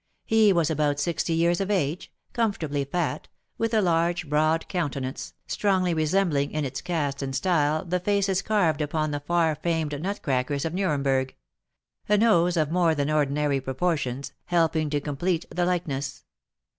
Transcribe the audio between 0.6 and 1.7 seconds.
about sixty years of